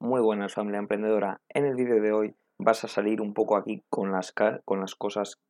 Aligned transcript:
Muy 0.00 0.20
buenas 0.20 0.54
familia 0.54 0.80
emprendedora. 0.80 1.40
En 1.48 1.64
el 1.64 1.76
vídeo 1.76 2.00
de 2.00 2.12
hoy 2.12 2.34
vas 2.58 2.84
a 2.84 2.88
salir 2.88 3.20
un 3.20 3.32
poco 3.32 3.56
aquí 3.56 3.82
con 3.88 4.10
las, 4.12 4.34
con 4.64 4.80
las 4.80 4.94
cosas... 4.94 5.40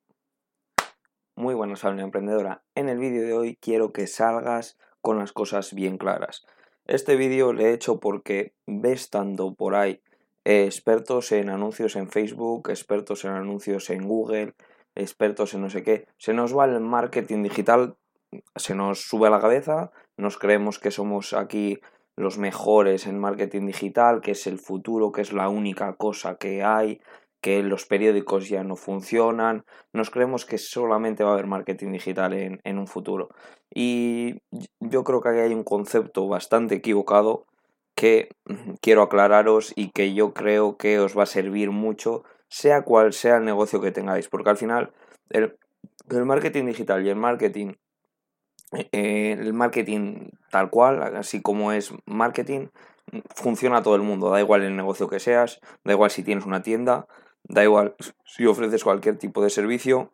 Muy 1.34 1.54
buenas 1.54 1.80
familia 1.80 2.04
emprendedora. 2.04 2.62
En 2.74 2.88
el 2.88 2.98
vídeo 2.98 3.22
de 3.22 3.32
hoy 3.32 3.58
quiero 3.60 3.92
que 3.92 4.06
salgas 4.06 4.78
con 5.00 5.18
las 5.18 5.32
cosas 5.32 5.74
bien 5.74 5.98
claras. 5.98 6.44
Este 6.86 7.16
vídeo 7.16 7.52
le 7.52 7.70
he 7.70 7.72
hecho 7.72 7.98
porque 7.98 8.52
ves 8.66 9.10
tanto 9.10 9.54
por 9.54 9.74
ahí 9.74 10.02
eh, 10.44 10.66
expertos 10.66 11.32
en 11.32 11.48
anuncios 11.48 11.96
en 11.96 12.10
Facebook, 12.10 12.68
expertos 12.68 13.24
en 13.24 13.32
anuncios 13.32 13.88
en 13.90 14.06
Google, 14.06 14.54
expertos 14.94 15.54
en 15.54 15.62
no 15.62 15.70
sé 15.70 15.82
qué. 15.82 16.06
Se 16.18 16.34
nos 16.34 16.56
va 16.56 16.66
el 16.66 16.80
marketing 16.80 17.42
digital, 17.42 17.96
se 18.54 18.74
nos 18.74 19.00
sube 19.00 19.26
a 19.26 19.30
la 19.30 19.40
cabeza, 19.40 19.90
nos 20.16 20.38
creemos 20.38 20.78
que 20.78 20.90
somos 20.90 21.32
aquí 21.32 21.80
los 22.16 22.38
mejores 22.38 23.06
en 23.06 23.18
marketing 23.18 23.66
digital, 23.66 24.20
que 24.20 24.32
es 24.32 24.46
el 24.46 24.58
futuro, 24.58 25.12
que 25.12 25.22
es 25.22 25.32
la 25.32 25.48
única 25.48 25.94
cosa 25.94 26.36
que 26.36 26.62
hay, 26.62 27.00
que 27.40 27.62
los 27.62 27.86
periódicos 27.86 28.48
ya 28.48 28.64
no 28.64 28.76
funcionan. 28.76 29.64
Nos 29.92 30.10
creemos 30.10 30.46
que 30.46 30.58
solamente 30.58 31.24
va 31.24 31.30
a 31.30 31.32
haber 31.34 31.46
marketing 31.46 31.92
digital 31.92 32.32
en, 32.32 32.60
en 32.64 32.78
un 32.78 32.86
futuro. 32.86 33.28
Y 33.70 34.38
yo 34.80 35.04
creo 35.04 35.20
que 35.20 35.28
aquí 35.28 35.38
hay 35.40 35.54
un 35.54 35.64
concepto 35.64 36.26
bastante 36.28 36.76
equivocado 36.76 37.46
que 37.94 38.28
quiero 38.80 39.02
aclararos 39.02 39.72
y 39.76 39.90
que 39.90 40.14
yo 40.14 40.32
creo 40.32 40.76
que 40.76 40.98
os 40.98 41.16
va 41.16 41.24
a 41.24 41.26
servir 41.26 41.70
mucho, 41.70 42.24
sea 42.48 42.82
cual 42.82 43.12
sea 43.12 43.36
el 43.36 43.44
negocio 43.44 43.80
que 43.80 43.92
tengáis, 43.92 44.28
porque 44.28 44.50
al 44.50 44.56
final 44.56 44.92
el, 45.30 45.56
el 46.10 46.24
marketing 46.24 46.66
digital 46.66 47.04
y 47.04 47.10
el 47.10 47.16
marketing 47.16 47.72
eh, 48.92 49.36
el 49.38 49.52
marketing 49.52 50.30
tal 50.50 50.70
cual, 50.70 51.16
así 51.16 51.40
como 51.40 51.72
es 51.72 51.92
marketing, 52.06 52.68
funciona 53.34 53.78
a 53.78 53.82
todo 53.82 53.96
el 53.96 54.02
mundo, 54.02 54.30
da 54.30 54.40
igual 54.40 54.62
el 54.62 54.76
negocio 54.76 55.08
que 55.08 55.20
seas, 55.20 55.60
da 55.84 55.92
igual 55.92 56.10
si 56.10 56.22
tienes 56.22 56.46
una 56.46 56.62
tienda, 56.62 57.06
da 57.44 57.62
igual 57.62 57.94
si 58.24 58.46
ofreces 58.46 58.84
cualquier 58.84 59.18
tipo 59.18 59.42
de 59.42 59.50
servicio, 59.50 60.10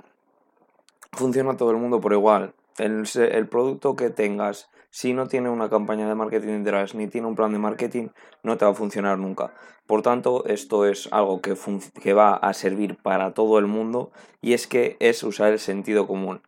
funciona 1.13 1.53
a 1.53 1.57
todo 1.57 1.71
el 1.71 1.77
mundo 1.77 2.01
por 2.01 2.13
igual. 2.13 2.55
El, 2.79 3.49
producto 3.49 3.95
que 3.95 4.11
tengas, 4.11 4.71
si 4.89 5.13
no 5.13 5.27
tiene 5.27 5.51
una 5.51 5.69
campaña 5.69 6.09
de 6.09 6.15
marketing 6.15 6.63
detrás 6.65 6.95
ni 6.95 7.09
tiene 7.09 7.27
un 7.27 7.37
plan 7.37 7.53
de 7.53 7.59
marketing, 7.59 8.09
no 8.43 8.57
te 8.57 8.65
va 8.65 8.71
a 8.71 8.75
funcionar 8.75 9.19
nunca. 9.19 9.53
Por 9.87 10.03
tanto, 10.03 10.47
esto 10.47 10.87
es 10.87 11.09
algo 11.13 11.41
que, 11.41 11.55
que 12.01 12.13
va 12.15 12.35
a 12.35 12.55
servir 12.55 12.97
para 12.97 13.35
todo 13.35 13.59
el 13.59 13.67
mundo 13.67 14.13
y 14.41 14.55
es 14.55 14.67
que 14.67 14.97
es 15.01 15.23
usar 15.23 15.53
el 15.53 15.59
sentido 15.59 16.07
común. 16.07 16.41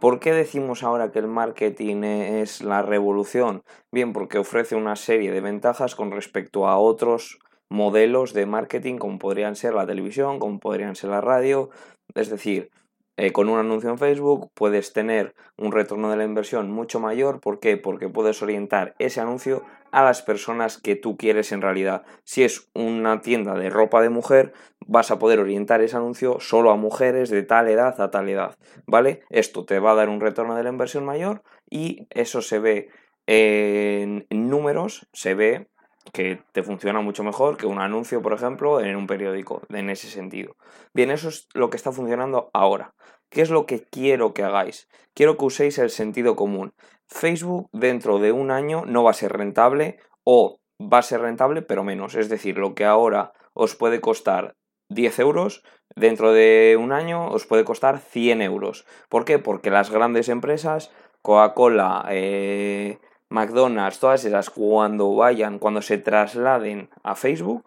¿Por 0.00 0.20
qué 0.20 0.32
decimos 0.32 0.82
ahora 0.82 1.10
que 1.12 1.18
el 1.18 1.28
marketing 1.28 2.02
es 2.04 2.62
la 2.62 2.82
revolución? 2.82 3.62
Bien, 3.90 4.12
porque 4.12 4.38
ofrece 4.38 4.76
una 4.76 4.96
serie 4.96 5.32
de 5.32 5.40
ventajas 5.40 5.94
con 5.94 6.10
respecto 6.10 6.66
a 6.68 6.78
otros 6.78 7.38
modelos 7.70 8.34
de 8.34 8.46
marketing 8.46 8.98
como 8.98 9.18
podrían 9.18 9.56
ser 9.56 9.74
la 9.74 9.86
televisión, 9.86 10.38
como 10.38 10.58
podrían 10.60 10.96
ser 10.96 11.10
la 11.10 11.20
radio, 11.20 11.70
es 12.14 12.28
decir, 12.28 12.70
eh, 13.16 13.30
con 13.30 13.48
un 13.48 13.58
anuncio 13.58 13.90
en 13.90 13.98
Facebook 13.98 14.50
puedes 14.54 14.92
tener 14.92 15.34
un 15.56 15.70
retorno 15.70 16.10
de 16.10 16.16
la 16.16 16.24
inversión 16.24 16.70
mucho 16.70 16.98
mayor. 16.98 17.40
¿Por 17.40 17.60
qué? 17.60 17.76
Porque 17.76 18.08
puedes 18.08 18.42
orientar 18.42 18.96
ese 18.98 19.20
anuncio 19.20 19.62
a 19.94 20.02
las 20.02 20.22
personas 20.22 20.76
que 20.76 20.96
tú 20.96 21.16
quieres 21.16 21.52
en 21.52 21.62
realidad. 21.62 22.02
Si 22.24 22.42
es 22.42 22.68
una 22.74 23.20
tienda 23.20 23.54
de 23.54 23.70
ropa 23.70 24.02
de 24.02 24.08
mujer, 24.08 24.52
vas 24.88 25.12
a 25.12 25.20
poder 25.20 25.38
orientar 25.38 25.82
ese 25.82 25.96
anuncio 25.96 26.40
solo 26.40 26.72
a 26.72 26.76
mujeres 26.76 27.30
de 27.30 27.44
tal 27.44 27.68
edad 27.68 28.00
a 28.00 28.10
tal 28.10 28.28
edad. 28.28 28.56
¿Vale? 28.86 29.22
Esto 29.30 29.64
te 29.64 29.78
va 29.78 29.92
a 29.92 29.94
dar 29.94 30.08
un 30.08 30.20
retorno 30.20 30.56
de 30.56 30.64
la 30.64 30.70
inversión 30.70 31.04
mayor 31.04 31.42
y 31.70 32.08
eso 32.10 32.42
se 32.42 32.58
ve 32.58 32.88
en 33.26 34.26
números, 34.30 35.06
se 35.12 35.34
ve 35.34 35.68
que 36.12 36.42
te 36.50 36.64
funciona 36.64 37.00
mucho 37.00 37.22
mejor 37.22 37.56
que 37.56 37.66
un 37.66 37.78
anuncio, 37.80 38.20
por 38.20 38.32
ejemplo, 38.32 38.80
en 38.80 38.96
un 38.96 39.06
periódico, 39.06 39.62
en 39.68 39.90
ese 39.90 40.08
sentido. 40.08 40.56
Bien, 40.92 41.12
eso 41.12 41.28
es 41.28 41.48
lo 41.54 41.70
que 41.70 41.76
está 41.76 41.92
funcionando 41.92 42.50
ahora. 42.52 42.94
¿Qué 43.30 43.42
es 43.42 43.50
lo 43.50 43.66
que 43.66 43.82
quiero 43.82 44.34
que 44.34 44.42
hagáis? 44.42 44.88
Quiero 45.14 45.36
que 45.36 45.44
uséis 45.44 45.78
el 45.78 45.90
sentido 45.90 46.36
común. 46.36 46.72
Facebook 47.08 47.68
dentro 47.72 48.18
de 48.18 48.32
un 48.32 48.50
año 48.50 48.84
no 48.86 49.02
va 49.04 49.10
a 49.10 49.14
ser 49.14 49.32
rentable 49.32 49.98
o 50.24 50.58
va 50.80 50.98
a 50.98 51.02
ser 51.02 51.20
rentable 51.20 51.62
pero 51.62 51.84
menos. 51.84 52.14
Es 52.14 52.28
decir, 52.28 52.58
lo 52.58 52.74
que 52.74 52.84
ahora 52.84 53.32
os 53.52 53.76
puede 53.76 54.00
costar 54.00 54.56
10 54.88 55.18
euros, 55.20 55.62
dentro 55.96 56.32
de 56.32 56.76
un 56.78 56.92
año 56.92 57.28
os 57.28 57.46
puede 57.46 57.64
costar 57.64 57.98
100 57.98 58.42
euros. 58.42 58.86
¿Por 59.08 59.24
qué? 59.24 59.38
Porque 59.38 59.70
las 59.70 59.90
grandes 59.90 60.28
empresas, 60.28 60.92
Coca-Cola, 61.22 62.06
eh, 62.10 62.98
McDonald's, 63.30 64.00
todas 64.00 64.24
esas, 64.24 64.50
cuando 64.50 65.14
vayan, 65.14 65.58
cuando 65.58 65.82
se 65.82 65.98
trasladen 65.98 66.90
a 67.02 67.14
Facebook, 67.14 67.64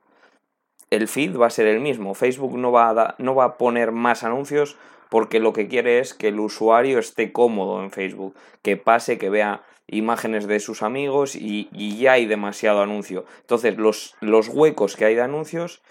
el 0.90 1.08
feed 1.08 1.38
va 1.38 1.48
a 1.48 1.52
ser 1.52 1.68
el 1.68 1.80
mismo. 1.80 2.14
Facebook 2.14 2.58
no 2.58 2.72
va 2.72 2.90
a, 2.90 3.16
no 3.18 3.36
va 3.36 3.46
a 3.46 3.58
poner 3.58 3.92
más 3.92 4.24
anuncios 4.24 4.78
porque 5.10 5.40
lo 5.40 5.54
que 5.54 5.68
quiere 5.68 6.00
es 6.00 6.14
que 6.14 6.30
el 6.30 6.40
usuario 6.40 7.00
esté 7.00 7.32
cómodo 7.32 7.82
en 7.82 7.92
Facebook, 7.92 8.36
que 8.62 8.78
pase, 8.78 9.18
que 9.18 9.30
vea 9.30 9.64
imágenes 9.88 10.48
de 10.48 10.60
sus 10.60 10.84
amigos 10.84 11.36
y, 11.36 11.70
ya 11.98 12.14
hay 12.14 12.26
demasiado 12.26 12.82
anuncio. 12.82 13.26
Entonces 13.42 13.78
los, 13.78 14.16
los 14.20 14.50
huecos 14.50 14.96
que 14.96 15.06
hay 15.06 15.16
de 15.16 15.22
anuncios 15.22 15.82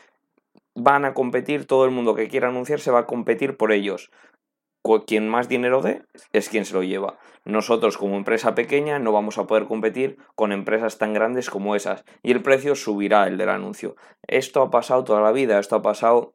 van 0.75 1.07
a 1.07 1.15
competir, 1.15 1.67
todo 1.67 1.87
el 1.87 1.91
mundo 1.91 2.15
que 2.15 2.29
quiera 2.29 2.49
anunciar 2.49 2.81
se 2.81 2.91
va 2.91 3.01
a 3.01 3.07
competir 3.07 3.57
por 3.57 3.73
ellos 3.73 4.11
quien 5.07 5.29
más 5.29 5.49
dinero 5.49 5.83
dé 5.83 6.03
es 6.33 6.49
quien 6.49 6.65
se 6.65 6.75
lo 6.75 6.83
lleva. 6.83 7.19
Nosotros 7.45 7.99
como 7.99 8.17
empresa 8.17 8.55
pequeña 8.55 8.99
no 8.99 9.13
vamos 9.13 9.39
a 9.39 9.47
poder 9.47 9.67
competir 9.67 10.19
con 10.35 10.53
empresas 10.53 10.99
tan 10.99 11.13
grandes 11.13 11.51
como 11.51 11.77
esas 11.77 12.05
y 12.23 12.33
el 12.33 12.43
precio 12.43 12.75
subirá 12.75 13.27
el 13.27 13.39
del 13.39 13.51
anuncio. 13.51 13.97
Esto 14.27 14.63
ha 14.63 14.71
pasado 14.71 15.05
toda 15.05 15.21
la 15.21 15.33
vida, 15.33 15.59
esto 15.59 15.77
ha 15.77 15.83
pasado 15.83 16.35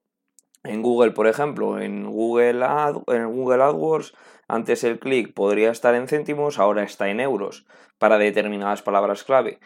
en 0.63 0.81
Google, 0.84 1.11
por 1.11 1.28
ejemplo, 1.28 1.79
en 1.79 2.06
Google, 2.06 2.63
en 3.07 3.31
Google 3.31 3.63
AdWords, 3.63 4.13
antes 4.47 4.84
el 4.84 5.00
clic 5.00 5.34
podría 5.34 5.72
estar 5.72 5.95
en 5.95 6.09
céntimos, 6.09 6.59
ahora 6.59 6.84
está 6.84 7.09
en 7.09 7.22
euros 7.22 7.66
para 7.97 8.17
determinadas 8.17 8.81
palabras 8.81 9.23
clave. 9.23 9.59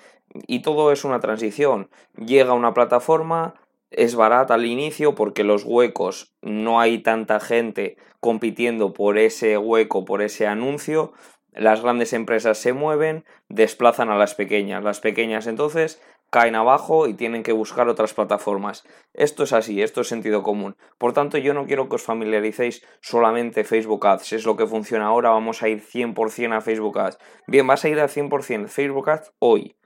Y 0.45 0.61
todo 0.61 0.91
es 0.91 1.03
una 1.03 1.19
transición. 1.19 1.89
Llega 2.15 2.53
una 2.53 2.75
plataforma, 2.75 3.55
es 3.91 4.15
barata 4.15 4.55
al 4.55 4.65
inicio 4.65 5.15
porque 5.15 5.43
los 5.43 5.63
huecos 5.63 6.33
no 6.41 6.79
hay 6.79 6.99
tanta 6.99 7.39
gente 7.39 7.97
compitiendo 8.19 8.93
por 8.93 9.17
ese 9.17 9.57
hueco, 9.57 10.05
por 10.05 10.21
ese 10.21 10.47
anuncio. 10.47 11.13
Las 11.51 11.81
grandes 11.81 12.11
empresas 12.11 12.57
se 12.57 12.73
mueven, 12.73 13.23
desplazan 13.47 14.09
a 14.09 14.17
las 14.17 14.35
pequeñas. 14.35 14.83
Las 14.83 14.99
pequeñas 14.99 15.47
entonces 15.47 16.01
caen 16.29 16.55
abajo 16.55 17.07
y 17.07 17.13
tienen 17.13 17.43
que 17.43 17.53
buscar 17.53 17.87
otras 17.87 18.13
plataformas. 18.13 18.83
Esto 19.13 19.43
es 19.43 19.53
así, 19.53 19.81
esto 19.81 20.01
es 20.01 20.07
sentido 20.07 20.43
común. 20.43 20.75
Por 20.97 21.13
tanto, 21.13 21.37
yo 21.37 21.53
no 21.53 21.65
quiero 21.65 21.87
que 21.87 21.95
os 21.95 22.03
familiaricéis 22.03 22.85
solamente 22.99 23.63
Facebook 23.63 24.05
Ads. 24.05 24.33
Es 24.33 24.45
lo 24.45 24.57
que 24.57 24.67
funciona 24.67 25.05
ahora, 25.05 25.29
vamos 25.29 25.63
a 25.63 25.69
ir 25.69 25.81
100% 25.81 26.57
a 26.57 26.61
Facebook 26.61 26.99
Ads. 26.99 27.19
Bien, 27.47 27.65
vas 27.65 27.85
a 27.85 27.89
ir 27.89 27.99
al 27.99 28.09
100% 28.09 28.67
Facebook 28.67 29.09
Ads 29.09 29.31
hoy. 29.39 29.77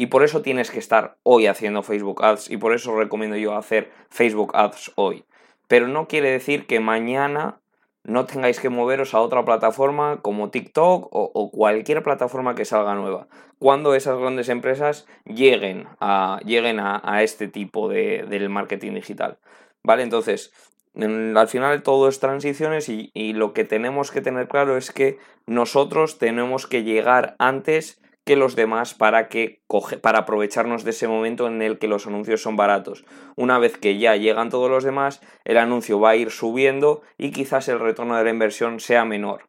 Y 0.00 0.06
por 0.06 0.22
eso 0.22 0.42
tienes 0.42 0.70
que 0.70 0.78
estar 0.78 1.16
hoy 1.24 1.48
haciendo 1.48 1.82
Facebook 1.82 2.24
Ads 2.24 2.52
y 2.52 2.56
por 2.56 2.72
eso 2.72 2.96
recomiendo 2.96 3.36
yo 3.36 3.56
hacer 3.56 3.90
Facebook 4.10 4.52
Ads 4.54 4.92
hoy. 4.94 5.24
Pero 5.66 5.88
no 5.88 6.06
quiere 6.06 6.30
decir 6.30 6.68
que 6.68 6.78
mañana 6.78 7.58
no 8.04 8.24
tengáis 8.24 8.60
que 8.60 8.68
moveros 8.68 9.12
a 9.12 9.20
otra 9.20 9.44
plataforma 9.44 10.20
como 10.22 10.50
TikTok 10.50 11.08
o, 11.10 11.50
cualquier 11.50 12.04
plataforma 12.04 12.54
que 12.54 12.64
salga 12.64 12.94
nueva. 12.94 13.26
Cuando 13.58 13.96
esas 13.96 14.16
grandes 14.20 14.48
empresas 14.48 15.08
lleguen 15.24 15.88
a, 15.98 16.38
lleguen 16.44 16.78
a, 16.78 17.24
este 17.24 17.48
tipo 17.48 17.88
de, 17.88 18.24
del 18.28 18.50
marketing 18.50 18.92
digital. 18.94 19.38
¿Vale? 19.82 20.04
Entonces, 20.04 20.52
al 20.94 21.48
final 21.48 21.82
todo 21.82 22.08
es 22.08 22.20
transiciones 22.20 22.88
y, 22.88 23.10
y 23.14 23.32
lo 23.32 23.52
que 23.52 23.64
tenemos 23.64 24.12
que 24.12 24.20
tener 24.20 24.46
claro 24.46 24.76
es 24.76 24.92
que 24.92 25.18
nosotros 25.46 26.18
tenemos 26.18 26.68
que 26.68 26.84
llegar 26.84 27.34
antes 27.40 28.00
que 28.28 28.36
los 28.36 28.56
demás 28.56 28.92
para, 28.92 29.28
que 29.28 29.62
para 30.02 30.18
aprovecharnos 30.18 30.84
de 30.84 30.90
ese 30.90 31.08
momento 31.08 31.46
en 31.46 31.62
el 31.62 31.78
que 31.78 31.88
los 31.88 32.06
anuncios 32.06 32.42
son 32.42 32.56
baratos. 32.56 33.06
Una 33.36 33.58
vez 33.58 33.78
que 33.78 33.96
ya 33.96 34.16
llegan 34.16 34.50
todos 34.50 34.68
los 34.68 34.84
demás, 34.84 35.22
el 35.46 35.56
anuncio 35.56 35.98
va 35.98 36.10
a 36.10 36.16
ir 36.16 36.30
subiendo 36.30 37.00
y 37.16 37.30
quizás 37.30 37.68
el 37.68 37.80
retorno 37.80 38.18
de 38.18 38.24
la 38.24 38.28
inversión 38.28 38.80
sea 38.80 39.06
menor. 39.06 39.48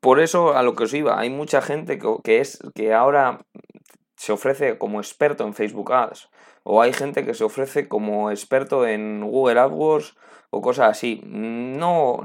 Por 0.00 0.18
eso 0.18 0.56
a 0.56 0.64
lo 0.64 0.74
que 0.74 0.82
os 0.82 0.94
iba, 0.94 1.20
hay 1.20 1.30
mucha 1.30 1.62
gente 1.62 2.00
que, 2.24 2.40
es, 2.40 2.58
que 2.74 2.92
ahora 2.92 3.46
se 4.16 4.32
ofrece 4.32 4.76
como 4.76 4.98
experto 4.98 5.46
en 5.46 5.54
Facebook 5.54 5.92
Ads 5.92 6.30
o 6.64 6.82
hay 6.82 6.92
gente 6.92 7.24
que 7.24 7.34
se 7.34 7.44
ofrece 7.44 7.86
como 7.86 8.32
experto 8.32 8.84
en 8.84 9.20
Google 9.20 9.60
AdWords 9.60 10.16
o 10.50 10.60
cosas 10.60 10.90
así. 10.90 11.22
No, 11.24 12.18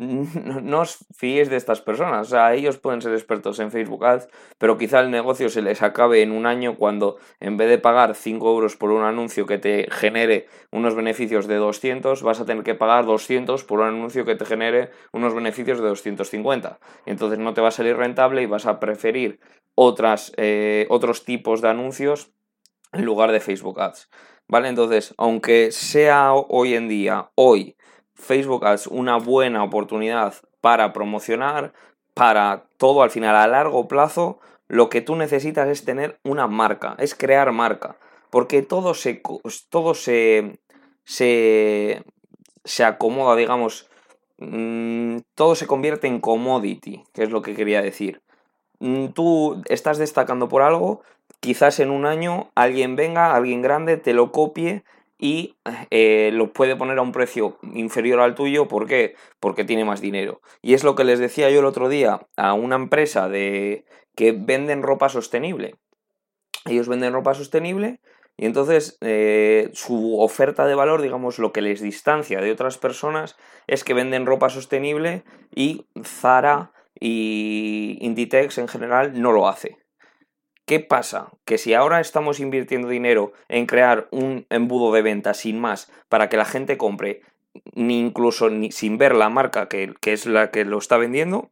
no 0.62 0.80
os 0.80 1.04
fiéis 1.12 1.50
de 1.50 1.56
estas 1.56 1.82
personas. 1.82 2.28
O 2.28 2.30
sea, 2.30 2.54
ellos 2.54 2.78
pueden 2.78 3.02
ser 3.02 3.12
expertos 3.12 3.60
en 3.60 3.70
Facebook 3.70 4.04
Ads, 4.04 4.28
pero 4.56 4.78
quizá 4.78 5.00
el 5.00 5.10
negocio 5.10 5.50
se 5.50 5.60
les 5.60 5.82
acabe 5.82 6.22
en 6.22 6.32
un 6.32 6.46
año 6.46 6.76
cuando 6.76 7.18
en 7.38 7.58
vez 7.58 7.68
de 7.68 7.76
pagar 7.76 8.14
5 8.14 8.50
euros 8.50 8.76
por 8.76 8.92
un 8.92 9.02
anuncio 9.02 9.44
que 9.44 9.58
te 9.58 9.88
genere 9.90 10.46
unos 10.70 10.94
beneficios 10.94 11.46
de 11.46 11.56
200, 11.56 12.22
vas 12.22 12.40
a 12.40 12.46
tener 12.46 12.64
que 12.64 12.74
pagar 12.74 13.04
200 13.04 13.64
por 13.64 13.80
un 13.80 13.88
anuncio 13.88 14.24
que 14.24 14.36
te 14.36 14.46
genere 14.46 14.90
unos 15.12 15.34
beneficios 15.34 15.78
de 15.80 15.88
250. 15.88 16.78
Entonces 17.04 17.38
no 17.38 17.52
te 17.52 17.60
va 17.60 17.68
a 17.68 17.72
salir 17.72 17.96
rentable 17.96 18.40
y 18.40 18.46
vas 18.46 18.64
a 18.64 18.80
preferir 18.80 19.40
otras, 19.74 20.32
eh, 20.38 20.86
otros 20.88 21.26
tipos 21.26 21.60
de 21.60 21.68
anuncios 21.68 22.32
en 22.92 23.04
lugar 23.04 23.32
de 23.32 23.40
Facebook 23.40 23.80
Ads. 23.80 24.08
¿Vale? 24.48 24.68
Entonces, 24.68 25.14
aunque 25.16 25.70
sea 25.70 26.32
hoy 26.32 26.74
en 26.74 26.88
día, 26.88 27.30
hoy, 27.36 27.76
Facebook 28.20 28.64
Ads 28.66 28.86
una 28.86 29.16
buena 29.16 29.64
oportunidad 29.64 30.34
para 30.60 30.92
promocionar, 30.92 31.72
para 32.14 32.64
todo 32.76 33.02
al 33.02 33.10
final 33.10 33.36
a 33.36 33.46
largo 33.46 33.88
plazo, 33.88 34.40
lo 34.68 34.88
que 34.88 35.00
tú 35.00 35.16
necesitas 35.16 35.68
es 35.68 35.84
tener 35.84 36.20
una 36.22 36.46
marca, 36.46 36.94
es 36.98 37.14
crear 37.14 37.50
marca. 37.52 37.96
Porque 38.30 38.62
todo 38.62 38.94
se, 38.94 39.20
todo 39.68 39.94
se, 39.94 40.60
se, 41.04 42.04
se 42.64 42.84
acomoda, 42.84 43.34
digamos, 43.34 43.90
mm, 44.38 45.16
todo 45.34 45.56
se 45.56 45.66
convierte 45.66 46.06
en 46.06 46.20
commodity, 46.20 47.02
que 47.12 47.24
es 47.24 47.30
lo 47.30 47.42
que 47.42 47.56
quería 47.56 47.82
decir. 47.82 48.22
Mm, 48.78 49.08
tú 49.08 49.62
estás 49.66 49.98
destacando 49.98 50.48
por 50.48 50.62
algo, 50.62 51.02
quizás 51.40 51.80
en 51.80 51.90
un 51.90 52.06
año 52.06 52.50
alguien 52.54 52.94
venga, 52.94 53.34
alguien 53.34 53.62
grande, 53.62 53.96
te 53.96 54.12
lo 54.12 54.30
copie 54.30 54.84
y 55.20 55.56
eh, 55.90 56.30
lo 56.32 56.52
puede 56.54 56.76
poner 56.76 56.98
a 56.98 57.02
un 57.02 57.12
precio 57.12 57.58
inferior 57.74 58.20
al 58.20 58.34
tuyo. 58.34 58.66
¿Por 58.68 58.86
qué? 58.86 59.14
Porque 59.38 59.64
tiene 59.64 59.84
más 59.84 60.00
dinero. 60.00 60.40
Y 60.62 60.72
es 60.72 60.82
lo 60.82 60.94
que 60.94 61.04
les 61.04 61.18
decía 61.18 61.50
yo 61.50 61.60
el 61.60 61.66
otro 61.66 61.90
día 61.90 62.26
a 62.36 62.54
una 62.54 62.76
empresa 62.76 63.28
de 63.28 63.84
que 64.16 64.32
venden 64.32 64.82
ropa 64.82 65.10
sostenible. 65.10 65.76
Ellos 66.64 66.88
venden 66.88 67.12
ropa 67.12 67.34
sostenible 67.34 68.00
y 68.38 68.46
entonces 68.46 68.96
eh, 69.02 69.68
su 69.74 70.18
oferta 70.18 70.66
de 70.66 70.74
valor, 70.74 71.02
digamos, 71.02 71.38
lo 71.38 71.52
que 71.52 71.60
les 71.60 71.82
distancia 71.82 72.40
de 72.40 72.50
otras 72.50 72.78
personas 72.78 73.36
es 73.66 73.84
que 73.84 73.92
venden 73.92 74.24
ropa 74.24 74.48
sostenible 74.48 75.24
y 75.54 75.86
Zara 76.02 76.72
y 76.98 77.98
Inditex 78.00 78.56
en 78.56 78.68
general 78.68 79.20
no 79.20 79.32
lo 79.32 79.48
hace. 79.48 79.79
¿Qué 80.70 80.78
pasa? 80.78 81.32
Que 81.46 81.58
si 81.58 81.74
ahora 81.74 81.98
estamos 81.98 82.38
invirtiendo 82.38 82.86
dinero 82.86 83.32
en 83.48 83.66
crear 83.66 84.06
un 84.12 84.46
embudo 84.50 84.92
de 84.92 85.02
venta 85.02 85.34
sin 85.34 85.58
más 85.58 85.90
para 86.08 86.28
que 86.28 86.36
la 86.36 86.44
gente 86.44 86.78
compre, 86.78 87.22
ni 87.74 87.98
incluso 87.98 88.50
ni 88.50 88.70
sin 88.70 88.96
ver 88.96 89.16
la 89.16 89.28
marca 89.30 89.66
que, 89.66 89.92
que 90.00 90.12
es 90.12 90.26
la 90.26 90.52
que 90.52 90.64
lo 90.64 90.78
está 90.78 90.96
vendiendo, 90.96 91.50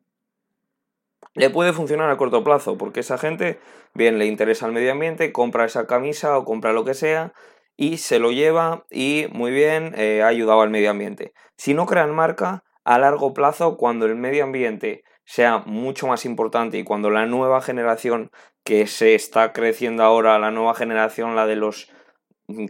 le 1.34 1.50
puede 1.50 1.72
funcionar 1.72 2.08
a 2.10 2.16
corto 2.16 2.44
plazo, 2.44 2.78
porque 2.78 3.00
esa 3.00 3.18
gente, 3.18 3.58
bien, 3.92 4.20
le 4.20 4.26
interesa 4.26 4.66
el 4.66 4.72
medio 4.72 4.92
ambiente, 4.92 5.32
compra 5.32 5.64
esa 5.64 5.88
camisa 5.88 6.38
o 6.38 6.44
compra 6.44 6.72
lo 6.72 6.84
que 6.84 6.94
sea 6.94 7.32
y 7.76 7.96
se 7.96 8.20
lo 8.20 8.30
lleva 8.30 8.84
y 8.88 9.26
muy 9.32 9.50
bien, 9.50 9.94
eh, 9.96 10.22
ha 10.22 10.28
ayudado 10.28 10.60
al 10.60 10.70
medio 10.70 10.92
ambiente. 10.92 11.32
Si 11.56 11.74
no 11.74 11.86
crean 11.86 12.14
marca, 12.14 12.62
a 12.84 12.98
largo 13.00 13.34
plazo, 13.34 13.78
cuando 13.78 14.06
el 14.06 14.14
medio 14.14 14.44
ambiente 14.44 15.02
sea 15.28 15.58
mucho 15.66 16.06
más 16.06 16.24
importante 16.24 16.78
y 16.78 16.84
cuando 16.84 17.10
la 17.10 17.26
nueva 17.26 17.60
generación 17.60 18.30
que 18.64 18.86
se 18.86 19.14
está 19.14 19.52
creciendo 19.52 20.02
ahora, 20.02 20.38
la 20.38 20.50
nueva 20.50 20.72
generación, 20.72 21.36
la 21.36 21.46
de 21.46 21.54
los 21.54 21.90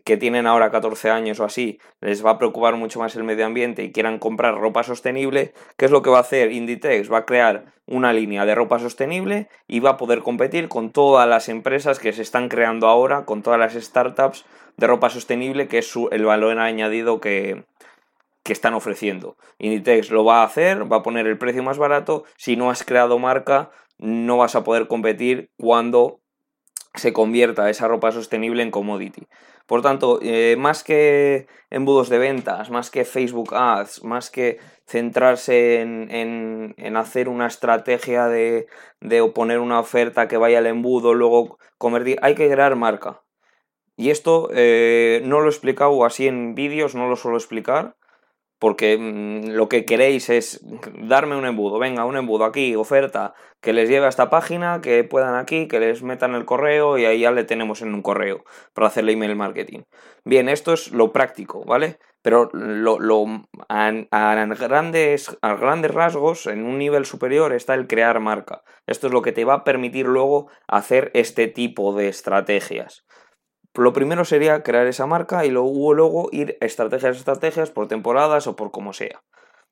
que 0.04 0.16
tienen 0.16 0.48
ahora 0.48 0.72
14 0.72 1.08
años 1.08 1.38
o 1.38 1.44
así, 1.44 1.78
les 2.00 2.26
va 2.26 2.32
a 2.32 2.38
preocupar 2.38 2.74
mucho 2.74 2.98
más 2.98 3.14
el 3.14 3.22
medio 3.22 3.46
ambiente 3.46 3.84
y 3.84 3.92
quieran 3.92 4.18
comprar 4.18 4.56
ropa 4.56 4.82
sostenible, 4.82 5.54
¿qué 5.76 5.84
es 5.84 5.92
lo 5.92 6.02
que 6.02 6.10
va 6.10 6.18
a 6.18 6.22
hacer 6.22 6.50
Inditex? 6.50 7.12
Va 7.12 7.18
a 7.18 7.26
crear 7.26 7.66
una 7.86 8.12
línea 8.12 8.44
de 8.44 8.56
ropa 8.56 8.80
sostenible 8.80 9.48
y 9.68 9.78
va 9.78 9.90
a 9.90 9.96
poder 9.96 10.22
competir 10.22 10.68
con 10.68 10.90
todas 10.90 11.28
las 11.28 11.48
empresas 11.48 12.00
que 12.00 12.12
se 12.12 12.22
están 12.22 12.48
creando 12.48 12.88
ahora, 12.88 13.24
con 13.24 13.44
todas 13.44 13.60
las 13.60 13.74
startups 13.74 14.44
de 14.76 14.86
ropa 14.88 15.10
sostenible, 15.10 15.68
que 15.68 15.78
es 15.78 15.94
el 16.10 16.24
valor 16.24 16.58
añadido 16.58 17.20
que, 17.20 17.62
que 18.48 18.54
están 18.54 18.72
ofreciendo. 18.72 19.36
Inditex 19.58 20.10
lo 20.10 20.24
va 20.24 20.40
a 20.40 20.46
hacer, 20.46 20.90
va 20.90 20.96
a 20.96 21.02
poner 21.02 21.26
el 21.26 21.36
precio 21.36 21.62
más 21.62 21.76
barato, 21.76 22.24
si 22.38 22.56
no 22.56 22.70
has 22.70 22.82
creado 22.82 23.18
marca, 23.18 23.70
no 23.98 24.38
vas 24.38 24.54
a 24.54 24.64
poder 24.64 24.88
competir 24.88 25.50
cuando 25.58 26.22
se 26.94 27.12
convierta 27.12 27.68
esa 27.68 27.88
ropa 27.88 28.10
sostenible 28.10 28.62
en 28.62 28.70
commodity. 28.70 29.28
Por 29.66 29.82
tanto, 29.82 30.18
eh, 30.22 30.56
más 30.58 30.82
que 30.82 31.46
embudos 31.68 32.08
de 32.08 32.16
ventas, 32.16 32.70
más 32.70 32.90
que 32.90 33.04
Facebook 33.04 33.54
Ads, 33.54 34.02
más 34.02 34.30
que 34.30 34.58
centrarse 34.86 35.82
en, 35.82 36.96
hacer 36.96 37.28
una 37.28 37.48
estrategia 37.48 38.28
de, 38.28 38.66
de 39.02 39.22
poner 39.28 39.58
una 39.58 39.78
oferta 39.78 40.26
que 40.26 40.38
vaya 40.38 40.56
al 40.56 40.66
embudo, 40.66 41.12
luego 41.12 41.58
convertir, 41.76 42.18
hay 42.22 42.34
que 42.34 42.48
crear 42.48 42.76
marca. 42.76 43.20
Y 43.94 44.08
esto 44.08 44.48
eh, 44.54 45.20
no 45.26 45.40
lo 45.40 45.46
he 45.46 45.50
explicado 45.50 46.02
así 46.06 46.26
en 46.26 46.54
vídeos, 46.54 46.94
no 46.94 47.10
lo 47.10 47.16
suelo 47.16 47.36
explicar, 47.36 47.98
porque 48.58 48.98
mm, 48.98 49.50
lo 49.50 49.68
que 49.68 49.84
queréis 49.84 50.28
es 50.30 50.64
darme 50.94 51.36
un 51.36 51.46
embudo, 51.46 51.78
venga, 51.78 52.04
un 52.04 52.16
embudo 52.16 52.44
aquí, 52.44 52.74
oferta, 52.76 53.34
que 53.60 53.72
les 53.72 53.88
lleve 53.88 54.06
a 54.06 54.10
esta 54.10 54.30
página, 54.30 54.80
que 54.80 55.04
puedan 55.04 55.34
aquí, 55.34 55.68
que 55.68 55.80
les 55.80 56.02
metan 56.02 56.34
el 56.34 56.44
correo 56.44 56.98
y 56.98 57.04
ahí 57.04 57.20
ya 57.20 57.30
le 57.30 57.44
tenemos 57.44 57.82
en 57.82 57.94
un 57.94 58.02
correo 58.02 58.44
para 58.72 58.88
hacerle 58.88 59.12
email 59.12 59.36
marketing. 59.36 59.82
Bien, 60.24 60.48
esto 60.48 60.72
es 60.72 60.92
lo 60.92 61.12
práctico, 61.12 61.64
¿vale? 61.64 61.98
Pero 62.22 62.50
lo, 62.52 63.26
a, 63.68 63.92
grandes, 64.58 65.36
a 65.40 65.54
grandes 65.54 65.90
rasgos, 65.92 66.46
en 66.46 66.64
un 66.64 66.78
nivel 66.78 67.06
superior, 67.06 67.52
está 67.52 67.74
el 67.74 67.86
crear 67.86 68.20
marca. 68.20 68.62
Esto 68.86 69.06
es 69.06 69.12
lo 69.12 69.22
que 69.22 69.32
te 69.32 69.44
va 69.44 69.54
a 69.54 69.64
permitir 69.64 70.06
luego 70.06 70.48
hacer 70.66 71.10
este 71.14 71.46
tipo 71.46 71.94
de 71.94 72.08
estrategias. 72.08 73.04
Lo 73.78 73.92
primero 73.92 74.24
sería 74.24 74.64
crear 74.64 74.86
esa 74.88 75.06
marca 75.06 75.46
y 75.46 75.50
luego, 75.50 75.94
luego 75.94 76.28
ir 76.32 76.58
estrategias 76.60 77.16
estrategias 77.16 77.70
por 77.70 77.86
temporadas 77.86 78.48
o 78.48 78.56
por 78.56 78.72
como 78.72 78.92
sea. 78.92 79.22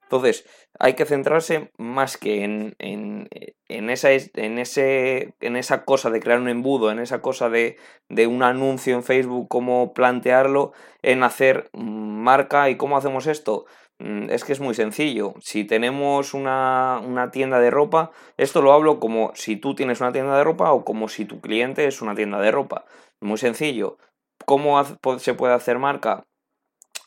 Entonces, 0.05 0.47
hay 0.79 0.95
que 0.95 1.05
centrarse 1.05 1.73
más 1.79 2.17
que 2.17 2.45
en, 2.45 2.77
en, 2.79 3.91
esa, 3.91 4.13
en, 4.13 4.59
ese, 4.61 5.35
en 5.41 5.57
esa 5.57 5.85
cosa 5.85 6.11
de 6.11 6.21
crear 6.21 6.39
un 6.39 6.49
embudo, 6.49 6.93
en 6.93 7.01
esa 7.01 7.21
cosa 7.21 7.49
de, 7.49 7.77
de, 8.09 8.29
un 8.29 8.45
anuncio 8.45 8.95
en 8.95 9.03
Facebook, 9.03 9.49
cómo 9.49 9.93
plantearlo, 9.93 10.73
en 11.03 11.25
hacer 11.25 11.69
marca. 11.73 12.71
¿Y 12.71 12.77
cómo 12.77 12.97
hacemos 12.97 13.27
esto? 13.27 13.67
Mm, 13.99 14.31
es 14.31 14.45
que 14.45 14.53
es 14.53 14.61
muy 14.61 14.75
sencillo. 14.75 15.35
Si 15.41 15.65
tenemos 15.65 16.35
una, 16.35 17.01
una 17.05 17.31
tienda 17.31 17.61
de 17.61 17.71
ropa, 17.71 18.11
esto 18.37 18.61
lo 18.63 18.73
hablo 18.73 19.01
como 19.01 19.33
si 19.35 19.57
tú 19.57 19.75
tienes 19.75 20.01
una 20.01 20.13
tienda 20.13 20.37
de 20.37 20.45
ropa 20.45 20.73
o 20.73 20.85
como 20.85 21.09
si 21.09 21.25
tu 21.25 21.41
cliente 21.41 21.87
es 21.87 22.03
una 22.03 22.15
tienda 22.15 22.41
de 22.41 22.51
ropa. 22.51 22.85
Muy 23.21 23.39
sencillo. 23.39 23.99
¿Cómo 24.45 24.83
se 25.19 25.35
puede 25.35 25.55
hacer 25.55 25.79
marca? 25.79 26.25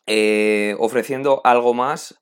Eh, 0.08 0.76
ofreciendo 0.80 1.42
algo 1.44 1.74
más 1.74 2.20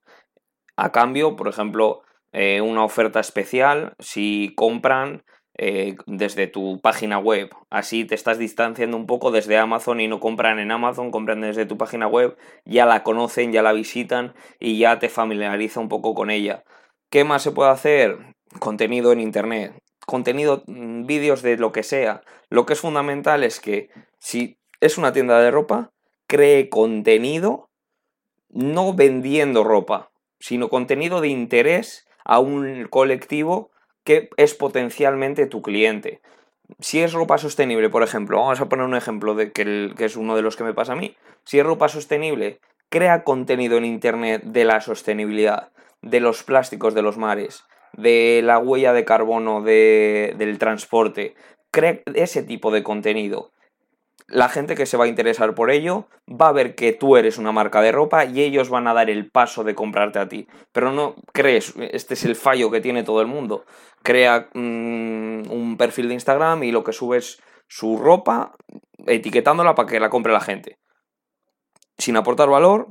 a 0.75 0.91
cambio, 0.91 1.35
por 1.37 1.47
ejemplo, 1.47 2.01
eh, 2.33 2.61
una 2.61 2.83
oferta 2.83 3.19
especial 3.19 3.93
si 3.99 4.53
compran 4.55 5.23
eh, 5.57 5.95
desde 6.05 6.47
tu 6.47 6.79
página 6.81 7.19
web. 7.19 7.49
Así 7.69 8.05
te 8.05 8.15
estás 8.15 8.37
distanciando 8.37 8.97
un 8.97 9.07
poco 9.07 9.31
desde 9.31 9.57
Amazon 9.57 9.99
y 9.99 10.07
no 10.07 10.19
compran 10.19 10.59
en 10.59 10.71
Amazon, 10.71 11.11
compran 11.11 11.41
desde 11.41 11.65
tu 11.65 11.77
página 11.77 12.07
web, 12.07 12.37
ya 12.65 12.85
la 12.85 13.03
conocen, 13.03 13.51
ya 13.51 13.61
la 13.61 13.73
visitan 13.73 14.33
y 14.59 14.77
ya 14.79 14.99
te 14.99 15.09
familiariza 15.09 15.79
un 15.79 15.89
poco 15.89 16.13
con 16.13 16.29
ella. 16.29 16.63
¿Qué 17.09 17.23
más 17.23 17.43
se 17.43 17.51
puede 17.51 17.71
hacer? 17.71 18.17
Contenido 18.59 19.11
en 19.11 19.19
Internet 19.19 19.73
contenido, 20.07 20.63
mm, 20.67 21.05
vídeos 21.05 21.41
de 21.43 21.57
lo 21.57 21.71
que 21.71 21.83
sea. 21.83 22.23
Lo 22.49 22.65
que 22.65 22.73
es 22.73 22.79
fundamental 22.79 23.43
es 23.43 23.59
que 23.59 23.89
si 24.19 24.57
es 24.79 24.97
una 24.97 25.11
tienda 25.11 25.39
de 25.41 25.51
ropa, 25.51 25.91
cree 26.27 26.69
contenido 26.69 27.69
no 28.49 28.93
vendiendo 28.93 29.65
ropa, 29.65 30.11
sino 30.39 30.69
contenido 30.69 31.19
de 31.19 31.27
interés 31.27 32.07
a 32.23 32.39
un 32.39 32.87
colectivo 32.89 33.71
que 34.07 34.29
es 34.37 34.53
potencialmente 34.53 35.47
tu 35.47 35.61
cliente. 35.61 36.21
Si 36.79 37.01
es 37.01 37.11
ropa 37.11 37.37
sostenible, 37.37 37.89
por 37.89 38.03
ejemplo, 38.03 38.39
vamos 38.39 38.61
a 38.61 38.69
poner 38.69 38.85
un 38.85 38.95
ejemplo 38.95 39.35
de 39.35 39.51
que, 39.51 39.91
que 39.97 40.05
es 40.05 40.15
uno 40.15 40.37
de 40.37 40.41
los 40.41 40.55
que 40.55 40.63
me 40.63 40.73
pasa 40.73 40.93
a 40.93 40.95
mí. 40.95 41.17
Si 41.43 41.59
es 41.59 41.65
ropa 41.65 41.89
sostenible, 41.89 42.61
crea 42.87 43.25
contenido 43.25 43.75
en 43.75 43.83
Internet 43.83 44.43
de 44.45 44.63
la 44.63 44.79
sostenibilidad, 44.79 45.71
de 46.01 46.21
los 46.21 46.43
plásticos 46.43 46.93
de 46.93 47.01
los 47.01 47.17
mares, 47.17 47.65
de 47.97 48.39
la 48.45 48.59
huella 48.59 48.93
de 48.93 49.03
carbono 49.03 49.61
del 49.61 50.57
transporte, 50.57 51.35
crea 51.71 51.99
ese 52.15 52.43
tipo 52.43 52.71
de 52.71 52.83
contenido. 52.83 53.51
La 54.27 54.49
gente 54.49 54.75
que 54.75 54.85
se 54.85 54.97
va 54.97 55.05
a 55.05 55.07
interesar 55.07 55.55
por 55.55 55.71
ello 55.71 56.07
va 56.29 56.49
a 56.49 56.51
ver 56.51 56.75
que 56.75 56.91
tú 56.91 57.15
eres 57.15 57.37
una 57.37 57.53
marca 57.53 57.81
de 57.81 57.93
ropa 57.93 58.25
y 58.25 58.41
ellos 58.41 58.69
van 58.69 58.87
a 58.87 58.93
dar 58.93 59.09
el 59.09 59.31
paso 59.31 59.63
de 59.63 59.73
comprarte 59.73 60.19
a 60.19 60.27
ti. 60.27 60.47
Pero 60.73 60.91
no 60.91 61.15
crees, 61.31 61.73
este 61.77 62.15
es 62.15 62.25
el 62.25 62.35
fallo 62.35 62.69
que 62.69 62.81
tiene 62.81 63.03
todo 63.03 63.21
el 63.21 63.27
mundo. 63.27 63.65
Crea 64.03 64.49
mm, 64.53 65.49
un 65.49 65.75
perfil 65.77 66.09
de 66.09 66.15
Instagram 66.15 66.63
y 66.63 66.71
lo 66.71 66.83
que 66.83 66.91
sube 66.91 67.17
es 67.17 67.41
su 67.67 67.97
ropa 67.97 68.55
etiquetándola 69.05 69.75
para 69.75 69.87
que 69.87 69.99
la 69.99 70.09
compre 70.09 70.33
la 70.33 70.41
gente. 70.41 70.77
Sin 71.97 72.17
aportar 72.17 72.49
valor, 72.49 72.87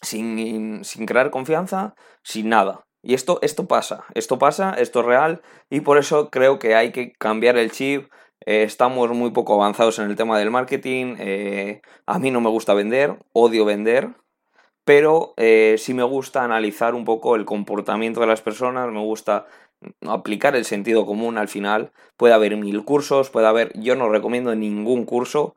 sin, 0.00 0.84
sin 0.84 1.06
crear 1.06 1.30
confianza, 1.30 1.94
sin 2.22 2.48
nada. 2.48 2.84
Y 3.02 3.14
esto, 3.14 3.40
esto 3.42 3.66
pasa, 3.66 4.04
esto 4.14 4.38
pasa, 4.38 4.74
esto 4.74 5.00
es 5.00 5.06
real 5.06 5.42
y 5.70 5.80
por 5.80 5.98
eso 5.98 6.30
creo 6.30 6.58
que 6.58 6.76
hay 6.76 6.92
que 6.92 7.12
cambiar 7.12 7.56
el 7.56 7.72
chip. 7.72 8.08
Eh, 8.46 8.62
estamos 8.64 9.10
muy 9.10 9.30
poco 9.30 9.54
avanzados 9.54 9.98
en 9.98 10.10
el 10.10 10.16
tema 10.16 10.38
del 10.38 10.50
marketing. 10.50 11.16
Eh, 11.18 11.82
a 12.06 12.18
mí 12.18 12.30
no 12.30 12.40
me 12.40 12.50
gusta 12.50 12.74
vender, 12.74 13.18
odio 13.32 13.64
vender, 13.64 14.10
pero 14.84 15.34
eh, 15.36 15.76
sí 15.78 15.94
me 15.94 16.02
gusta 16.02 16.44
analizar 16.44 16.94
un 16.94 17.04
poco 17.04 17.36
el 17.36 17.44
comportamiento 17.44 18.20
de 18.20 18.26
las 18.26 18.42
personas, 18.42 18.90
me 18.90 19.00
gusta 19.00 19.46
aplicar 20.06 20.56
el 20.56 20.64
sentido 20.64 21.06
común 21.06 21.38
al 21.38 21.48
final. 21.48 21.92
Puede 22.16 22.34
haber 22.34 22.56
mil 22.56 22.84
cursos, 22.84 23.30
puede 23.30 23.46
haber, 23.46 23.72
yo 23.78 23.96
no 23.96 24.08
recomiendo 24.08 24.54
ningún 24.54 25.04
curso. 25.04 25.54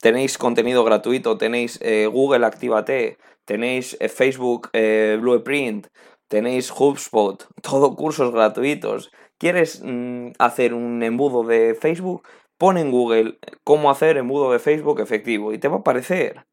Tenéis 0.00 0.38
contenido 0.38 0.84
gratuito, 0.84 1.38
tenéis 1.38 1.78
eh, 1.82 2.06
Google 2.06 2.44
Activate, 2.46 3.18
tenéis 3.44 3.96
Facebook 4.14 4.70
Blueprint, 4.72 5.86
tenéis 6.28 6.72
HubSpot, 6.72 7.46
todo 7.62 7.94
cursos 7.94 8.32
gratuitos. 8.32 9.12
¿Quieres 9.38 9.82
mm, 9.84 10.32
hacer 10.38 10.74
un 10.74 11.02
embudo 11.02 11.44
de 11.44 11.74
Facebook? 11.74 12.26
Pon 12.58 12.78
en 12.78 12.90
Google 12.90 13.38
cómo 13.64 13.90
hacer 13.90 14.16
embudo 14.16 14.52
de 14.52 14.58
Facebook 14.58 15.00
efectivo 15.00 15.52
y 15.52 15.58
te 15.58 15.68
va 15.68 15.76
a 15.76 15.80
aparecer. 15.80 16.46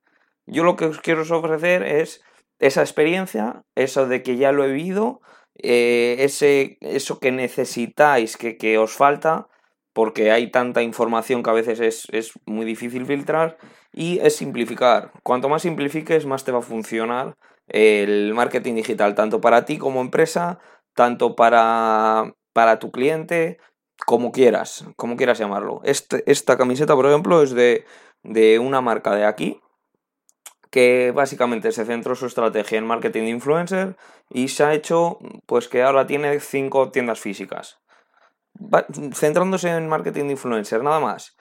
Yo 0.45 0.63
lo 0.63 0.75
que 0.75 0.85
os 0.85 0.99
quiero 0.99 1.21
ofrecer 1.21 1.83
es 1.83 2.21
esa 2.59 2.81
experiencia, 2.81 3.63
eso 3.75 4.07
de 4.07 4.23
que 4.23 4.37
ya 4.37 4.51
lo 4.51 4.65
he 4.65 4.71
vivido, 4.71 5.21
eh, 5.55 6.17
ese, 6.19 6.77
eso 6.81 7.19
que 7.19 7.31
necesitáis, 7.31 8.37
que, 8.37 8.57
que, 8.57 8.77
os 8.77 8.93
falta, 8.93 9.47
porque 9.93 10.31
hay 10.31 10.51
tanta 10.51 10.81
información 10.81 11.43
que 11.43 11.49
a 11.49 11.53
veces 11.53 11.79
es, 11.79 12.07
es, 12.11 12.33
muy 12.45 12.65
difícil 12.65 13.05
filtrar, 13.05 13.57
y 13.93 14.19
es 14.19 14.35
simplificar. 14.35 15.11
Cuanto 15.23 15.49
más 15.49 15.61
simplifiques, 15.61 16.25
más 16.25 16.43
te 16.43 16.51
va 16.51 16.59
a 16.59 16.63
funcionar 16.63 17.35
el 17.67 18.33
marketing 18.33 18.75
digital, 18.75 19.15
tanto 19.15 19.39
para 19.41 19.65
ti 19.65 19.77
como 19.77 20.01
empresa, 20.01 20.59
tanto 20.95 21.35
para, 21.35 22.33
para 22.53 22.79
tu 22.79 22.91
cliente, 22.91 23.59
como 24.05 24.31
quieras, 24.31 24.85
como 24.95 25.17
quieras 25.17 25.39
llamarlo. 25.39 25.81
Este, 25.83 26.23
esta 26.31 26.57
camiseta, 26.57 26.95
por 26.95 27.05
ejemplo, 27.05 27.41
es 27.41 27.51
de, 27.51 27.85
de 28.23 28.59
una 28.59 28.81
marca 28.81 29.15
de 29.15 29.25
aquí, 29.25 29.59
que 30.73 31.11
básicamente 31.13 31.71
se 31.71 31.85
centró 31.85 32.15
su 32.15 32.25
estrategia 32.25 32.79
en 32.79 32.87
marketing 32.87 33.25
de 33.25 33.29
influencer 33.29 33.95
y 34.31 34.47
se 34.47 34.63
ha 34.63 34.73
hecho 34.73 35.19
pues 35.45 35.67
que 35.67 35.83
ahora 35.83 36.07
tiene 36.07 36.39
cinco 36.39 36.89
tiendas 36.89 37.19
físicas. 37.19 37.79
centrándose 39.13 39.69
en 39.69 39.87
marketing 39.87 40.23
de 40.25 40.31
influencer, 40.31 40.81
nada 40.81 40.99
más. 40.99 41.37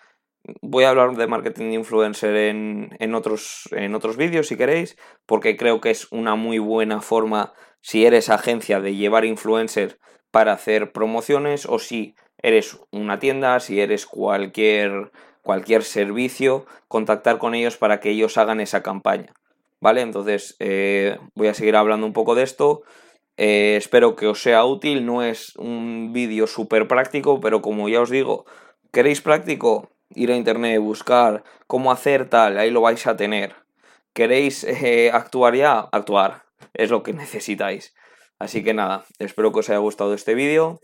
Voy 0.60 0.84
a 0.84 0.90
hablar 0.90 1.16
de 1.16 1.26
marketing 1.26 1.70
de 1.70 1.76
influencer 1.76 2.36
en, 2.36 2.94
en 2.98 3.14
otros, 3.14 3.70
en 3.70 3.94
otros 3.94 4.18
vídeos 4.18 4.48
si 4.48 4.56
queréis, 4.56 4.98
porque 5.24 5.56
creo 5.56 5.80
que 5.80 5.90
es 5.90 6.12
una 6.12 6.34
muy 6.34 6.58
buena 6.58 7.00
forma 7.00 7.54
si 7.80 8.04
eres 8.04 8.28
agencia 8.28 8.80
de 8.80 8.96
llevar 8.96 9.24
influencer 9.24 9.98
para 10.32 10.52
hacer 10.52 10.90
promociones 10.90 11.66
o 11.66 11.78
si 11.78 12.16
eres 12.38 12.80
una 12.90 13.20
tienda, 13.20 13.60
si 13.60 13.80
eres 13.80 14.06
cualquier 14.06 15.12
cualquier 15.42 15.82
servicio, 15.82 16.66
contactar 16.88 17.38
con 17.38 17.54
ellos 17.54 17.76
para 17.76 18.00
que 18.00 18.10
ellos 18.10 18.38
hagan 18.38 18.60
esa 18.60 18.82
campaña. 18.82 19.34
¿Vale? 19.80 20.00
Entonces 20.00 20.56
eh, 20.60 21.18
voy 21.34 21.48
a 21.48 21.54
seguir 21.54 21.76
hablando 21.76 22.06
un 22.06 22.12
poco 22.12 22.34
de 22.34 22.44
esto. 22.44 22.82
Eh, 23.36 23.74
espero 23.76 24.14
que 24.14 24.28
os 24.28 24.40
sea 24.40 24.64
útil. 24.64 25.04
No 25.04 25.22
es 25.22 25.56
un 25.56 26.12
vídeo 26.12 26.46
súper 26.46 26.86
práctico, 26.86 27.40
pero 27.40 27.60
como 27.62 27.88
ya 27.88 28.00
os 28.00 28.10
digo, 28.10 28.46
¿queréis 28.92 29.20
práctico? 29.20 29.90
Ir 30.14 30.30
a 30.30 30.36
internet, 30.36 30.78
buscar 30.78 31.42
cómo 31.66 31.90
hacer 31.90 32.28
tal, 32.28 32.58
ahí 32.58 32.70
lo 32.70 32.82
vais 32.82 33.06
a 33.06 33.16
tener. 33.16 33.56
¿Queréis 34.12 34.62
eh, 34.64 35.10
actuar 35.12 35.56
ya? 35.56 35.88
Actuar. 35.90 36.44
Es 36.74 36.90
lo 36.90 37.02
que 37.02 37.12
necesitáis. 37.24 37.94
Así 38.42 38.64
que 38.64 38.74
nada, 38.74 39.06
espero 39.20 39.52
que 39.52 39.60
os 39.60 39.70
haya 39.70 39.78
gustado 39.78 40.14
este 40.14 40.34
vídeo 40.34 40.80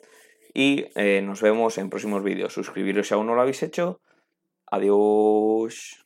y 0.54 0.86
nos 1.24 1.42
vemos 1.42 1.76
en 1.76 1.90
próximos 1.90 2.22
vídeos. 2.22 2.54
Suscribiros 2.54 3.08
si 3.08 3.14
aún 3.14 3.26
no 3.26 3.34
lo 3.34 3.42
habéis 3.42 3.64
hecho 3.64 4.00
Adiós. 4.70 6.04